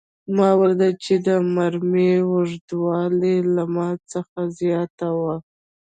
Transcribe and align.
ما 0.35 0.49
ولیدل 0.59 0.93
چې 1.05 1.13
د 1.27 1.29
مرمۍ 1.55 2.11
اوږدوالی 2.31 3.35
له 3.55 3.63
ما 3.75 3.89
څخه 4.11 4.39
زیات 4.59 4.97
و 5.19 5.21